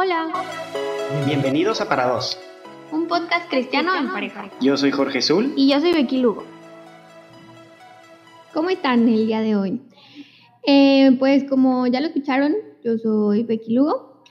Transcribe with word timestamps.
Hola. 0.00 0.30
Bienvenidos 1.26 1.80
a 1.80 1.88
Para 1.88 2.06
Dos. 2.06 2.38
Un 2.92 3.08
podcast 3.08 3.50
cristiano 3.50 3.96
en 3.96 4.12
pareja. 4.12 4.48
Yo 4.60 4.76
soy 4.76 4.92
Jorge 4.92 5.20
Zul. 5.20 5.54
Y 5.56 5.68
yo 5.68 5.80
soy 5.80 5.92
Becky 5.92 6.18
Lugo. 6.18 6.44
¿Cómo 8.54 8.70
están 8.70 9.08
el 9.08 9.26
día 9.26 9.40
de 9.40 9.56
hoy? 9.56 9.82
Eh, 10.64 11.16
pues 11.18 11.42
como 11.50 11.88
ya 11.88 12.00
lo 12.00 12.06
escucharon, 12.06 12.54
yo 12.84 12.96
soy 12.96 13.42
Becky 13.42 13.74
Lugo. 13.74 14.22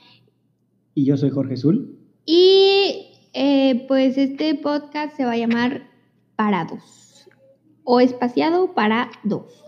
Y 0.96 1.04
yo 1.04 1.18
soy 1.18 1.32
Jorge 1.32 1.58
Zul. 1.58 2.00
Y 2.26 3.12
eh, 3.34 3.84
pues 3.90 4.18
este 4.18 4.56
podcast 4.56 5.18
se 5.18 5.26
va 5.26 5.34
a 5.34 5.38
llamar 5.38 5.90
Para 6.38 6.64
Dos. 6.64 7.28
O 7.84 8.00
espaciado 8.00 8.74
para 8.74 9.12
dos. 9.26 9.66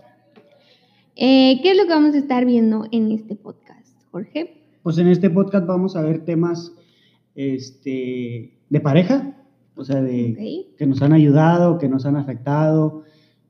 Eh, 1.14 1.60
¿Qué 1.62 1.72
es 1.72 1.76
lo 1.76 1.82
que 1.82 1.90
vamos 1.90 2.14
a 2.14 2.18
estar 2.18 2.46
viendo 2.46 2.86
en 2.90 3.12
este 3.12 3.34
podcast, 3.34 4.02
Jorge? 4.10 4.59
Pues 4.82 4.96
en 4.96 5.08
este 5.08 5.28
podcast 5.28 5.66
vamos 5.66 5.94
a 5.94 6.00
ver 6.00 6.24
temas 6.24 6.74
este, 7.34 8.58
de 8.70 8.80
pareja, 8.80 9.36
o 9.76 9.84
sea, 9.84 10.00
de 10.00 10.72
que 10.78 10.86
nos 10.86 11.02
han 11.02 11.12
ayudado, 11.12 11.76
que 11.76 11.86
nos 11.86 12.06
han 12.06 12.16
afectado, 12.16 13.02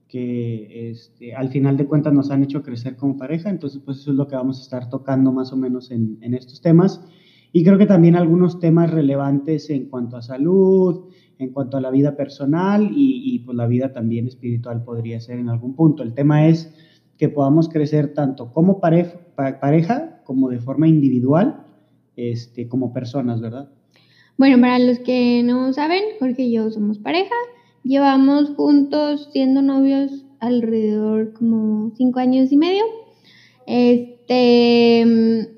que 0.08 0.90
este, 0.90 1.32
al 1.36 1.50
final 1.50 1.76
de 1.76 1.86
cuentas 1.86 2.12
nos 2.12 2.32
han 2.32 2.42
hecho 2.42 2.64
crecer 2.64 2.96
como 2.96 3.16
pareja. 3.16 3.48
Entonces, 3.48 3.80
pues 3.84 3.98
eso 3.98 4.10
es 4.10 4.16
lo 4.16 4.26
que 4.26 4.34
vamos 4.34 4.58
a 4.58 4.62
estar 4.62 4.90
tocando 4.90 5.30
más 5.30 5.52
o 5.52 5.56
menos 5.56 5.92
en, 5.92 6.18
estos 6.34 6.60
temas. 6.60 7.00
Y 7.52 7.62
creo 7.62 7.78
que 7.78 7.86
también 7.86 8.16
algunos 8.16 8.58
temas 8.58 8.90
relevantes 8.90 9.70
en 9.70 9.88
cuanto 9.88 10.16
a 10.16 10.22
salud, 10.22 11.10
en 11.38 11.52
cuanto 11.52 11.76
a 11.76 11.80
la 11.80 11.92
vida 11.92 12.16
personal 12.16 12.90
y, 12.92 13.34
y 13.34 13.38
pues 13.40 13.56
la 13.56 13.68
vida 13.68 13.92
también 13.92 14.26
espiritual 14.26 14.82
podría 14.82 15.20
ser 15.20 15.38
en 15.38 15.48
algún 15.48 15.76
punto. 15.76 16.02
El 16.02 16.12
tema 16.12 16.48
es 16.48 16.74
que 17.16 17.28
podamos 17.28 17.68
crecer 17.68 18.14
tanto 18.14 18.52
como 18.52 18.80
pareja 18.80 20.09
como 20.30 20.48
de 20.48 20.60
forma 20.60 20.86
individual, 20.86 21.66
este, 22.14 22.68
como 22.68 22.92
personas, 22.92 23.40
¿verdad? 23.40 23.68
Bueno, 24.38 24.60
para 24.60 24.78
los 24.78 25.00
que 25.00 25.42
no 25.42 25.72
saben, 25.72 26.04
Jorge 26.20 26.44
y 26.44 26.52
yo 26.52 26.70
somos 26.70 27.00
pareja. 27.00 27.34
Llevamos 27.82 28.50
juntos 28.50 29.28
siendo 29.32 29.60
novios 29.60 30.24
alrededor 30.38 31.32
como 31.32 31.90
cinco 31.96 32.20
años 32.20 32.52
y 32.52 32.56
medio. 32.56 32.84
Este, 33.66 35.48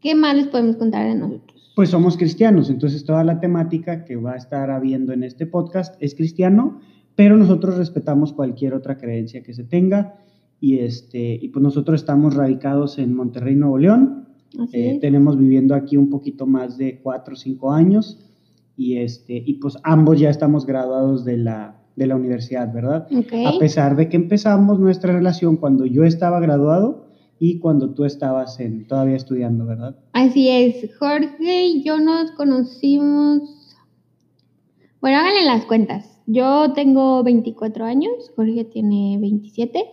¿qué 0.00 0.14
más 0.16 0.34
les 0.34 0.48
podemos 0.48 0.74
contar 0.78 1.06
de 1.06 1.14
nosotros? 1.14 1.72
Pues 1.76 1.90
somos 1.90 2.16
cristianos, 2.16 2.70
entonces 2.70 3.04
toda 3.04 3.22
la 3.22 3.38
temática 3.38 4.04
que 4.04 4.16
va 4.16 4.32
a 4.32 4.36
estar 4.36 4.68
habiendo 4.72 5.12
en 5.12 5.22
este 5.22 5.46
podcast 5.46 5.94
es 6.02 6.16
cristiano, 6.16 6.80
pero 7.14 7.36
nosotros 7.36 7.76
respetamos 7.76 8.32
cualquier 8.32 8.74
otra 8.74 8.98
creencia 8.98 9.44
que 9.44 9.54
se 9.54 9.62
tenga 9.62 10.18
y, 10.60 10.78
este, 10.78 11.38
y 11.40 11.48
pues 11.48 11.62
nosotros 11.62 12.00
estamos 12.00 12.34
radicados 12.34 12.98
en 12.98 13.14
Monterrey, 13.14 13.54
Nuevo 13.54 13.78
León. 13.78 14.26
Eh, 14.72 14.98
tenemos 15.00 15.36
viviendo 15.36 15.74
aquí 15.74 15.96
un 15.96 16.08
poquito 16.08 16.46
más 16.46 16.78
de 16.78 17.00
cuatro 17.02 17.34
o 17.34 17.36
cinco 17.36 17.72
años 17.72 18.18
y, 18.76 18.96
este, 18.98 19.42
y 19.44 19.54
pues 19.54 19.76
ambos 19.82 20.18
ya 20.18 20.30
estamos 20.30 20.64
graduados 20.64 21.24
de 21.24 21.36
la, 21.36 21.82
de 21.94 22.06
la 22.06 22.16
universidad, 22.16 22.72
¿verdad? 22.72 23.06
A 23.46 23.58
pesar 23.58 23.96
de 23.96 24.08
que 24.08 24.16
empezamos 24.16 24.78
nuestra 24.78 25.12
relación 25.12 25.56
cuando 25.56 25.84
yo 25.84 26.04
estaba 26.04 26.40
graduado 26.40 27.06
y 27.38 27.58
cuando 27.58 27.90
tú 27.90 28.04
estabas 28.04 28.58
en, 28.60 28.86
todavía 28.86 29.16
estudiando, 29.16 29.66
¿verdad? 29.66 29.96
Así 30.12 30.48
es, 30.48 30.90
Jorge 30.98 31.66
y 31.66 31.82
yo 31.82 31.98
nos 31.98 32.30
conocimos, 32.30 33.76
bueno, 35.02 35.18
háganle 35.18 35.44
las 35.44 35.66
cuentas. 35.66 36.18
Yo 36.26 36.72
tengo 36.72 37.22
24 37.22 37.84
años, 37.84 38.32
Jorge 38.34 38.64
tiene 38.64 39.18
27 39.20 39.84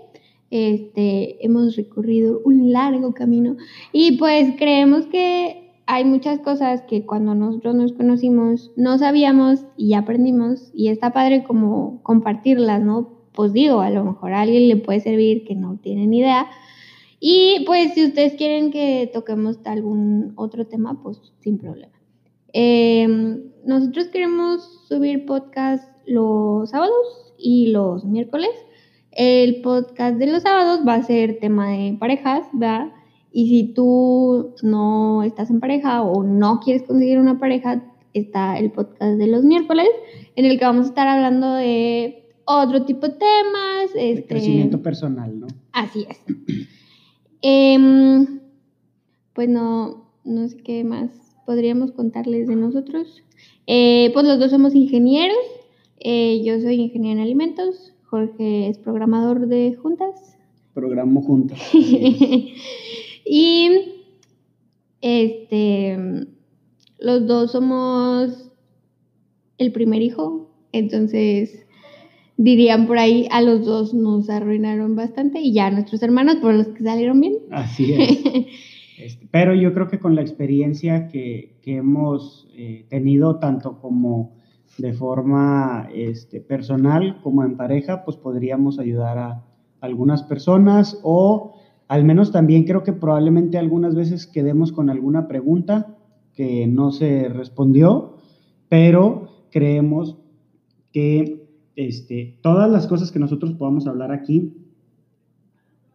este, 0.53 1.43
hemos 1.45 1.75
recorrido 1.75 2.41
un 2.45 2.71
largo 2.71 3.13
camino 3.13 3.57
y 3.91 4.17
pues 4.17 4.53
creemos 4.57 5.07
que 5.07 5.63
hay 5.85 6.05
muchas 6.05 6.39
cosas 6.39 6.81
que 6.83 7.05
cuando 7.05 7.35
nosotros 7.35 7.75
nos 7.75 7.93
conocimos 7.93 8.71
no 8.75 8.97
sabíamos 8.97 9.65
y 9.77 9.95
aprendimos 9.95 10.71
y 10.73 10.87
está 10.87 11.11
padre 11.11 11.43
como 11.43 12.01
compartirlas, 12.03 12.81
¿no? 12.81 13.09
Pues 13.33 13.51
digo, 13.51 13.81
a 13.81 13.89
lo 13.89 14.03
mejor 14.05 14.33
a 14.33 14.41
alguien 14.41 14.67
le 14.67 14.77
puede 14.77 14.99
servir 14.99 15.43
que 15.43 15.55
no 15.55 15.77
tiene 15.81 16.07
ni 16.07 16.19
idea. 16.19 16.47
Y 17.19 17.63
pues 17.65 17.93
si 17.93 18.05
ustedes 18.05 18.33
quieren 18.33 18.69
que 18.71 19.09
toquemos 19.11 19.57
algún 19.65 20.33
otro 20.35 20.67
tema, 20.67 21.01
pues 21.01 21.19
sin 21.39 21.57
problema. 21.57 21.93
Em, 22.53 23.51
nosotros 23.65 24.07
queremos 24.09 24.85
subir 24.87 25.25
podcast 25.25 25.89
los 26.05 26.69
sábados 26.69 27.33
y 27.37 27.71
los 27.71 28.05
miércoles. 28.05 28.51
El 29.15 29.61
podcast 29.61 30.17
de 30.17 30.27
los 30.27 30.43
sábados 30.43 30.81
va 30.87 30.95
a 30.95 31.03
ser 31.03 31.39
tema 31.39 31.69
de 31.71 31.95
parejas, 31.99 32.47
¿verdad? 32.51 32.91
Y 33.31 33.47
si 33.47 33.73
tú 33.73 34.55
no 34.63 35.23
estás 35.23 35.49
en 35.49 35.59
pareja 35.59 36.01
o 36.01 36.23
no 36.23 36.59
quieres 36.59 36.83
conseguir 36.83 37.19
una 37.19 37.39
pareja, 37.39 37.83
está 38.13 38.57
el 38.57 38.71
podcast 38.71 39.17
de 39.17 39.27
los 39.27 39.43
miércoles, 39.43 39.89
en 40.35 40.45
el 40.45 40.57
que 40.57 40.65
vamos 40.65 40.85
a 40.85 40.89
estar 40.89 41.07
hablando 41.07 41.53
de 41.53 42.25
otro 42.45 42.85
tipo 42.85 43.07
de 43.07 43.13
temas. 43.13 43.93
De 43.93 44.11
este, 44.11 44.27
crecimiento 44.27 44.81
personal, 44.81 45.39
¿no? 45.39 45.47
Así 45.71 46.05
es. 46.09 46.19
Em, 47.45 48.39
pues 49.33 49.49
no, 49.49 50.05
no 50.23 50.47
sé 50.47 50.57
qué 50.57 50.85
más 50.85 51.09
podríamos 51.45 51.91
contarles 51.91 52.47
de 52.47 52.55
nosotros. 52.55 53.21
Eh, 53.67 54.11
pues 54.13 54.25
los 54.25 54.39
dos 54.39 54.51
somos 54.51 54.75
ingenieros. 54.75 55.35
Eh, 55.99 56.41
yo 56.43 56.59
soy 56.61 56.75
ingeniero 56.75 57.19
en 57.19 57.23
alimentos, 57.23 57.92
Jorge 58.13 58.69
es 58.69 58.77
programador 58.77 59.47
de 59.47 59.73
juntas. 59.73 60.37
Programo 60.75 61.23
juntas. 61.23 61.59
y 63.25 63.69
este, 65.01 65.97
los 66.99 67.25
dos 67.25 67.53
somos 67.53 68.51
el 69.57 69.71
primer 69.71 70.03
hijo, 70.03 70.47
entonces 70.71 71.65
dirían 72.37 72.85
por 72.85 72.99
ahí, 72.99 73.27
a 73.31 73.41
los 73.41 73.65
dos 73.65 73.95
nos 73.95 74.29
arruinaron 74.29 74.95
bastante 74.95 75.39
y 75.39 75.51
ya 75.51 75.71
nuestros 75.71 76.03
hermanos 76.03 76.35
por 76.35 76.53
los 76.53 76.67
que 76.67 76.83
salieron 76.83 77.19
bien. 77.19 77.37
Así 77.49 77.93
es. 77.97 78.23
Este, 78.99 79.27
pero 79.31 79.55
yo 79.55 79.73
creo 79.73 79.87
que 79.87 79.97
con 79.97 80.13
la 80.13 80.21
experiencia 80.21 81.07
que, 81.07 81.57
hemos 81.65 82.47
eh, 82.53 82.85
tenido, 82.89 83.39
tanto 83.39 83.79
como 83.81 84.42
de 84.77 84.93
forma 84.93 85.89
este, 85.93 86.41
personal 86.41 87.19
como 87.21 87.43
en 87.43 87.57
pareja, 87.57 88.03
pues 88.03 88.17
podríamos 88.17 88.79
ayudar 88.79 89.17
a 89.17 89.43
algunas 89.81 90.23
personas 90.23 90.99
o 91.03 91.55
al 91.87 92.03
menos 92.03 92.31
también 92.31 92.63
creo 92.63 92.83
que 92.83 92.93
probablemente 92.93 93.57
algunas 93.57 93.95
veces 93.95 94.25
quedemos 94.25 94.71
con 94.71 94.89
alguna 94.89 95.27
pregunta 95.27 95.97
que 96.33 96.65
no 96.67 96.91
se 96.91 97.29
respondió, 97.29 98.15
pero 98.69 99.27
creemos 99.51 100.17
que 100.91 101.47
este, 101.75 102.39
todas 102.41 102.71
las 102.71 102.87
cosas 102.87 103.11
que 103.11 103.19
nosotros 103.19 103.53
podamos 103.53 103.85
hablar 103.87 104.11
aquí 104.11 104.53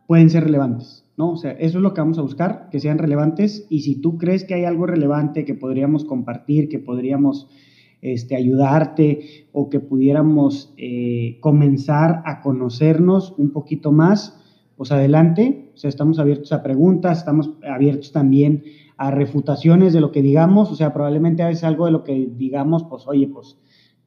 pueden 0.07 0.31
ser 0.31 0.45
relevantes, 0.45 1.05
¿no? 1.17 1.33
O 1.33 1.37
sea, 1.37 1.53
eso 1.53 1.79
es 1.79 1.83
lo 1.83 1.95
que 1.95 2.01
vamos 2.01 2.19
a 2.19 2.23
buscar, 2.23 2.69
que 2.71 2.81
sean 2.81 2.99
relevantes 2.99 3.67
y 3.69 3.81
si 3.81 4.01
tú 4.01 4.19
crees 4.19 4.45
que 4.45 4.55
hay 4.55 4.65
algo 4.65 4.87
relevante 4.87 5.45
que 5.45 5.55
podríamos 5.55 6.05
compartir, 6.05 6.69
que 6.69 6.79
podríamos 6.79 7.49
este, 8.01 8.37
ayudarte 8.37 9.49
o 9.53 9.69
que 9.69 9.81
pudiéramos 9.81 10.73
eh, 10.77 11.39
comenzar 11.41 12.23
a 12.25 12.41
conocernos 12.41 13.35
un 13.39 13.51
poquito 13.51 13.93
más, 13.93 14.41
pues 14.77 14.93
adelante. 14.93 15.73
O 15.75 15.77
sea, 15.77 15.89
estamos 15.89 16.19
abiertos 16.19 16.53
a 16.53 16.63
preguntas, 16.63 17.19
estamos 17.19 17.51
abiertos 17.69 18.13
también 18.13 18.65
a 18.97 19.11
refutaciones 19.11 19.93
de 19.93 20.01
lo 20.01 20.13
que 20.13 20.23
digamos. 20.23 20.71
O 20.71 20.77
sea, 20.77 20.93
probablemente 20.93 21.43
a 21.43 21.49
veces 21.49 21.65
algo 21.65 21.87
de 21.87 21.93
lo 21.93 22.05
que 22.05 22.31
digamos, 22.37 22.85
pues 22.85 23.07
oye, 23.07 23.29
pues 23.29 23.59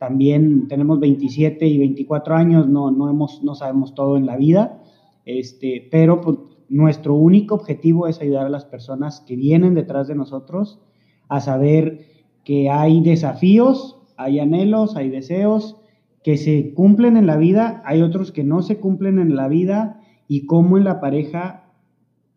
también 0.01 0.67
tenemos 0.67 0.99
27 0.99 1.67
y 1.67 1.77
24 1.77 2.35
años, 2.35 2.67
no, 2.67 2.89
no, 2.89 3.07
hemos, 3.07 3.43
no 3.43 3.53
sabemos 3.53 3.93
todo 3.93 4.17
en 4.17 4.25
la 4.25 4.35
vida, 4.35 4.81
este, 5.25 5.87
pero 5.91 6.21
pues, 6.21 6.39
nuestro 6.69 7.13
único 7.13 7.53
objetivo 7.53 8.07
es 8.07 8.19
ayudar 8.19 8.47
a 8.47 8.49
las 8.49 8.65
personas 8.65 9.21
que 9.21 9.35
vienen 9.35 9.75
detrás 9.75 10.07
de 10.07 10.15
nosotros 10.15 10.79
a 11.27 11.39
saber 11.39 12.07
que 12.43 12.69
hay 12.69 13.01
desafíos, 13.01 13.99
hay 14.17 14.39
anhelos, 14.39 14.95
hay 14.95 15.09
deseos 15.09 15.77
que 16.23 16.37
se 16.37 16.73
cumplen 16.73 17.17
en 17.17 17.25
la 17.27 17.37
vida, 17.37 17.81
hay 17.85 18.01
otros 18.01 18.31
que 18.31 18.43
no 18.43 18.61
se 18.61 18.79
cumplen 18.79 19.19
en 19.19 19.35
la 19.35 19.47
vida 19.47 20.01
y 20.27 20.45
cómo 20.45 20.77
en 20.77 20.83
la 20.83 20.99
pareja 20.99 21.71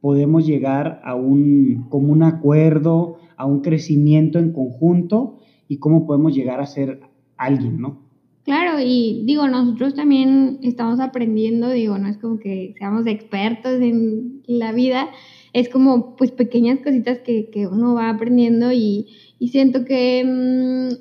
podemos 0.01 0.47
llegar 0.47 1.01
a 1.05 1.15
un 1.15 1.87
común 1.89 2.23
acuerdo, 2.23 3.19
a 3.37 3.47
un 3.47 3.61
crecimiento 3.61 4.39
en 4.39 4.53
conjunto 4.53 5.39
y 5.69 5.79
cómo 5.79 6.07
podemos 6.07 6.35
llegar 6.35 6.61
a 6.61 6.67
ser 6.67 7.01
alguien, 7.37 7.81
¿no? 7.81 8.04
Claro, 8.45 8.79
y 8.79 9.23
digo, 9.25 9.49
nosotros 9.49 9.95
también 9.95 10.59
estamos 10.63 11.01
aprendiendo, 11.01 11.71
digo, 11.71 11.97
no 11.97 12.09
es 12.09 12.19
como 12.19 12.39
que 12.39 12.75
seamos 12.77 13.07
expertos 13.07 13.81
en 13.81 14.43
la 14.47 14.73
vida, 14.73 15.09
es 15.55 15.71
como 15.71 16.15
pues 16.17 16.31
pequeñas 16.31 16.81
cositas 16.81 17.21
que, 17.21 17.49
que 17.51 17.67
uno 17.67 17.95
va 17.95 18.11
aprendiendo 18.11 18.71
y, 18.71 19.07
y 19.39 19.49
siento 19.49 19.87
que 19.87 20.23
mm, 20.25 20.95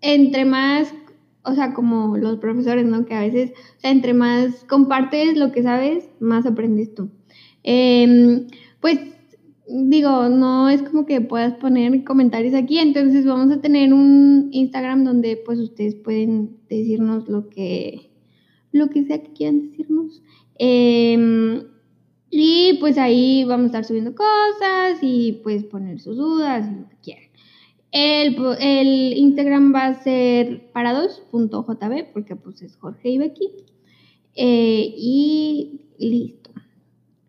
entre 0.00 0.44
más, 0.44 0.92
o 1.44 1.54
sea, 1.54 1.72
como 1.72 2.16
los 2.16 2.38
profesores, 2.38 2.84
¿no? 2.84 3.06
Que 3.06 3.14
a 3.14 3.20
veces, 3.20 3.52
o 3.76 3.80
sea, 3.80 3.92
entre 3.92 4.12
más 4.12 4.64
compartes 4.64 5.36
lo 5.36 5.52
que 5.52 5.62
sabes, 5.62 6.08
más 6.18 6.46
aprendes 6.46 6.94
tú. 6.94 7.10
Em, 7.62 8.48
pues 8.80 8.98
digo, 9.68 10.28
no 10.28 10.68
es 10.68 10.82
como 10.82 11.06
que 11.06 11.20
puedas 11.20 11.54
poner 11.54 12.04
comentarios 12.04 12.54
aquí, 12.54 12.78
entonces 12.78 13.26
vamos 13.26 13.54
a 13.54 13.60
tener 13.60 13.92
un 13.92 14.48
Instagram 14.52 15.04
donde 15.04 15.36
pues 15.36 15.58
ustedes 15.58 15.94
pueden 15.94 16.56
decirnos 16.68 17.28
lo 17.28 17.48
que, 17.48 18.10
lo 18.72 18.88
que 18.88 19.04
sea 19.04 19.22
que 19.22 19.32
quieran 19.32 19.70
decirnos. 19.70 20.22
Em, 20.58 21.64
y 22.30 22.78
pues 22.80 22.98
ahí 22.98 23.44
vamos 23.44 23.64
a 23.64 23.66
estar 23.66 23.84
subiendo 23.84 24.14
cosas 24.14 24.98
y 25.02 25.40
pues 25.42 25.64
poner 25.64 26.00
sus 26.00 26.16
dudas 26.16 26.66
y 26.66 26.80
lo 26.80 26.88
que 26.88 26.96
quieran. 27.02 27.28
El, 27.90 28.36
el 28.60 29.16
Instagram 29.16 29.74
va 29.74 29.86
a 29.86 30.02
ser 30.02 30.70
parados.jb 30.72 32.12
porque 32.12 32.36
pues 32.36 32.62
es 32.62 32.76
Jorge 32.76 33.10
y 33.10 33.18
Becky. 33.18 33.50
Eh, 34.34 34.94
y 34.96 35.80
listo. 35.98 36.50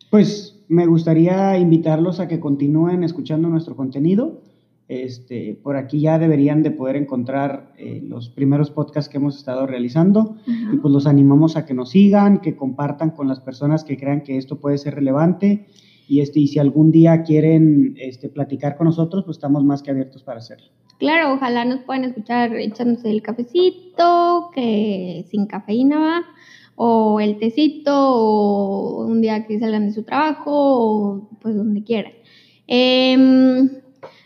Pues 0.09 0.58
me 0.69 0.85
gustaría 0.85 1.57
invitarlos 1.57 2.19
a 2.19 2.27
que 2.27 2.39
continúen 2.39 3.03
escuchando 3.03 3.49
nuestro 3.49 3.75
contenido. 3.75 4.41
Este, 4.87 5.59
por 5.61 5.75
aquí 5.75 5.99
ya 5.99 6.17
deberían 6.17 6.63
de 6.63 6.71
poder 6.71 6.95
encontrar 6.95 7.73
eh, 7.77 8.01
los 8.03 8.29
primeros 8.29 8.71
podcasts 8.71 9.09
que 9.09 9.17
hemos 9.17 9.37
estado 9.37 9.67
realizando 9.67 10.37
y 10.47 10.77
pues 10.77 10.91
los 10.91 11.05
animamos 11.05 11.57
a 11.57 11.65
que 11.67 11.75
nos 11.75 11.91
sigan, 11.91 12.39
que 12.39 12.55
compartan 12.55 13.11
con 13.11 13.27
las 13.27 13.39
personas 13.39 13.83
que 13.83 13.97
crean 13.97 14.21
que 14.21 14.37
esto 14.37 14.59
puede 14.59 14.79
ser 14.79 14.95
relevante 14.95 15.67
y, 16.07 16.21
este, 16.21 16.39
y 16.39 16.47
si 16.47 16.57
algún 16.57 16.91
día 16.91 17.21
quieren 17.21 17.95
este, 17.99 18.29
platicar 18.29 18.77
con 18.77 18.85
nosotros, 18.85 19.25
pues 19.25 19.37
estamos 19.37 19.63
más 19.63 19.83
que 19.83 19.91
abiertos 19.91 20.23
para 20.23 20.39
hacerlo. 20.39 20.65
Claro, 20.97 21.33
ojalá 21.33 21.63
nos 21.65 21.81
puedan 21.81 22.03
escuchar 22.03 22.55
echándose 22.55 23.11
el 23.11 23.21
cafecito, 23.21 24.49
que 24.53 25.23
sin 25.29 25.45
cafeína 25.45 25.99
va, 25.99 26.21
o 26.81 27.19
el 27.19 27.39
tecito, 27.39 27.91
o 27.93 29.05
un 29.05 29.21
día 29.21 29.45
que 29.45 29.59
salgan 29.59 29.87
de 29.87 29.91
su 29.91 30.03
trabajo, 30.03 30.51
o 30.53 31.29
pues 31.41 31.53
donde 31.53 31.83
quieran. 31.83 32.13
Em, 32.67 33.69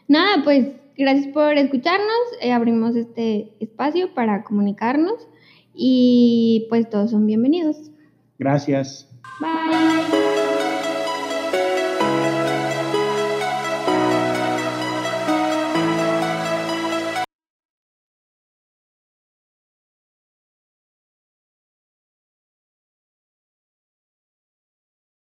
nada, 0.08 0.44
pues 0.44 0.68
gracias 0.96 1.34
por 1.34 1.58
escucharnos. 1.58 2.22
Eh, 2.42 2.52
abrimos 2.52 2.96
este 2.96 3.56
espacio 3.60 4.14
para 4.14 4.44
comunicarnos 4.44 5.28
y 5.74 6.68
pues 6.70 6.88
todos 6.92 7.10
son 7.10 7.26
bienvenidos. 7.26 7.90
Gracias. 8.38 9.10
Bye. 9.40 10.33